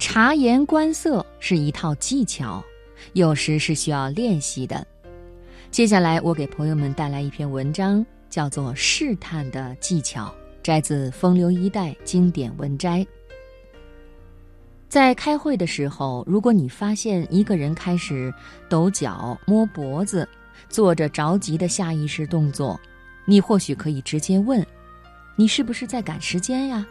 [0.00, 2.64] 察言观色是一套技巧，
[3.12, 4.84] 有时是需要练习的。
[5.70, 10.24] 接下来，我给朋友们带来一篇文章，叫做《试探的技巧》，
[10.62, 13.06] 摘自《风流一代》经典文摘。
[14.88, 18.32] 在开会的时候，如果你发现一个人开始
[18.70, 20.26] 抖脚、摸脖子，
[20.70, 22.80] 做着着急的下意识动作，
[23.26, 24.66] 你或许可以直接问
[25.36, 26.84] ：“你是不是在赶时间呀？”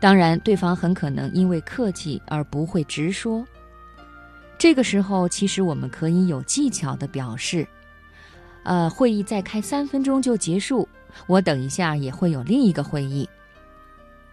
[0.00, 3.44] 当然，对方很可能因为客气而不会直说。
[4.56, 7.66] 这个时候，其实我们可以有技巧的表示
[8.64, 10.88] ：“呃，会议再开三分钟就结束，
[11.26, 13.28] 我等一下也会有另一个会议。”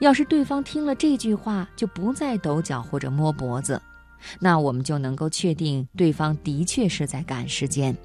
[0.00, 3.80] 要是对方听了这句话就不再抖脚或者摸脖子，
[4.40, 7.96] 那我们就能够确定对方的确是在赶时间。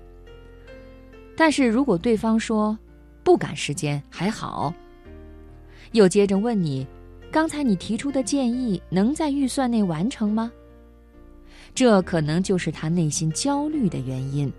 [1.35, 2.77] 但是如果对方说
[3.23, 4.73] 不赶时间还好，
[5.91, 6.85] 又接着问你
[7.31, 10.51] ：“刚才你提出的建议能在预算内完成吗？”
[11.75, 14.51] 这可能就是他内心焦虑的原因。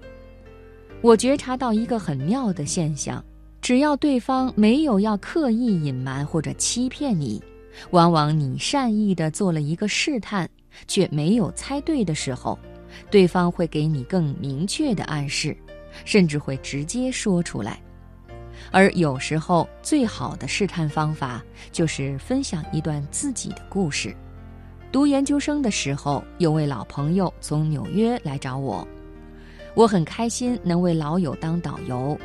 [1.00, 3.24] 我觉察到一个很妙的现象：
[3.60, 7.42] 只要对方没有要刻意隐瞒或者欺骗你，
[7.90, 10.48] 往往你善意的做了一个试探，
[10.86, 12.58] 却没有猜对的时候，
[13.10, 15.56] 对方会给你更明确的暗示，
[16.04, 17.80] 甚至会直接说出来。
[18.70, 21.42] 而有时候，最好的试探方法
[21.72, 24.14] 就是分享一段自己的故事。
[24.90, 28.86] 读研究生的时候，有位老朋友从纽约来找我，
[29.74, 32.18] 我很开心能为老友当导游，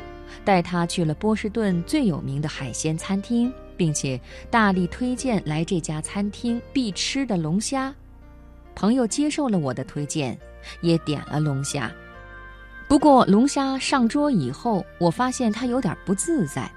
[0.44, 4.18] 带他去了波士顿最有名的海鲜餐厅，并且
[4.50, 7.94] 大力推荐来这家餐厅必吃的龙虾。
[8.74, 10.36] 朋友接受了我的推荐，
[10.80, 11.92] 也点了龙虾。
[12.94, 16.70] 不过龙虾上桌以后，我发现他有点不自在。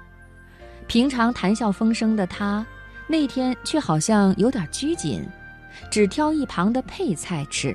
[0.88, 2.66] 平常谈笑风生的他，
[3.06, 5.24] 那天却好像有点拘谨。
[5.92, 7.72] 只挑一旁的配菜吃，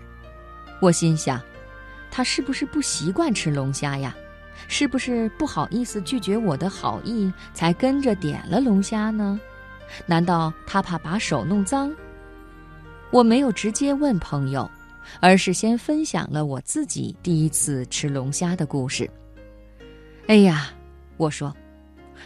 [0.82, 1.42] 我心想，
[2.12, 4.14] 他是不是不习惯吃龙虾呀？
[4.68, 9.40] 是不是不好意思拒绝我的好意，才跟着点了龙虾呢？
[10.06, 11.90] 难道他怕把手弄脏？
[13.10, 14.70] 我没有直接问朋友，
[15.20, 19.10] 而是先分享了我自己第一次吃龙虾的故事。
[20.28, 20.72] 哎呀，
[21.18, 21.56] 我说，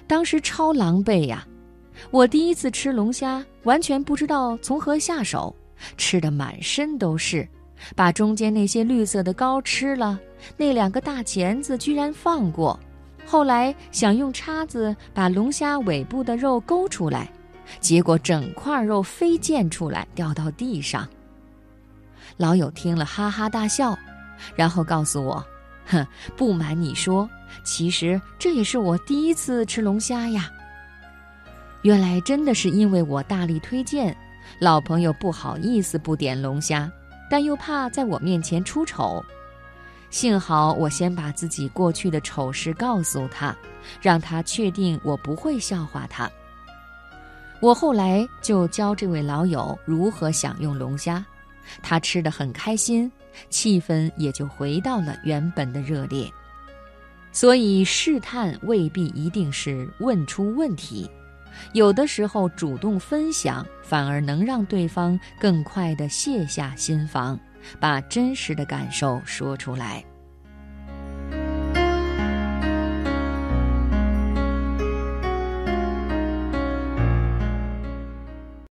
[0.06, 1.46] 当时超狼狈呀！
[2.12, 5.56] 我第一次吃龙虾，完全不知道从何下手。
[5.98, 7.48] 吃的满身都是，
[7.96, 10.20] 把中间那些绿色的膏吃了，
[10.56, 12.80] 那两个大钳子居然放过。
[13.26, 17.32] 后来想用叉子把龙虾尾部的肉勾出来，
[17.80, 21.08] 结果整块肉飞溅出来，掉到地上。
[22.36, 23.98] 老友听了哈哈大笑，
[24.56, 25.44] 然后告诉我
[25.88, 26.06] ：“哼，
[26.36, 27.30] 不瞒你说，
[27.64, 30.52] 其实这也是我第一次吃龙虾呀。
[31.84, 34.16] 原来真的是因为我大力推荐。”
[34.60, 36.90] 老朋友不好意思不点龙虾，
[37.30, 39.22] 但又怕在我面前出丑。
[40.10, 43.54] 幸好我先把自己过去的丑事告诉他，
[44.02, 46.32] 让他确定我不会笑话他。
[47.60, 51.24] 我后来就教这位老友如何享用龙虾，
[51.82, 53.12] 他吃得很开心，
[53.50, 56.30] 气氛也就回到了原本的热烈。
[57.32, 61.10] 所以试探未必一定是问出问题。
[61.74, 67.40] 有的时候，主动分享反而能让对方更快地卸下心防，
[67.80, 70.04] 把真实的感受说出来。